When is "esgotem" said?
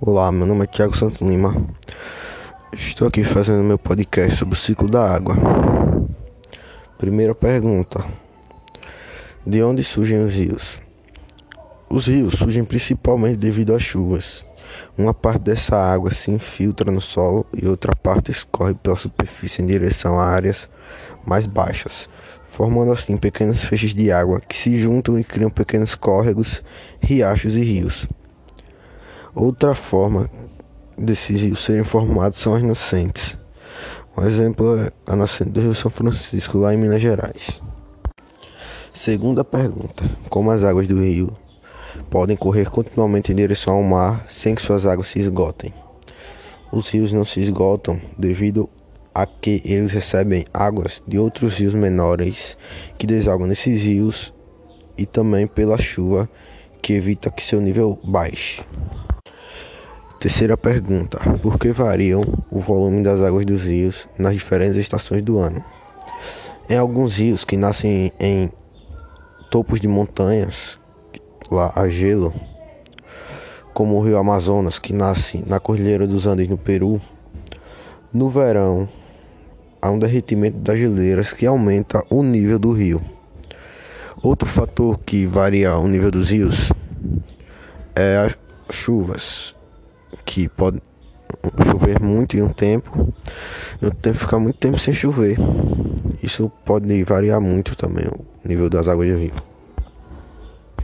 45.18-45.74